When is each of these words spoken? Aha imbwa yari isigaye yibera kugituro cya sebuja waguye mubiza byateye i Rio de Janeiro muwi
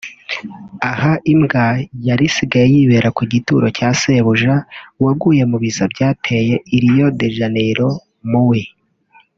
Aha 0.91 1.11
imbwa 1.33 1.65
yari 2.07 2.23
isigaye 2.29 2.67
yibera 2.75 3.09
kugituro 3.17 3.65
cya 3.77 3.89
sebuja 3.99 4.55
waguye 5.03 5.43
mubiza 5.51 5.83
byateye 5.93 6.55
i 6.75 6.77
Rio 6.83 7.07
de 7.19 7.27
Janeiro 7.37 7.89
muwi 8.31 8.63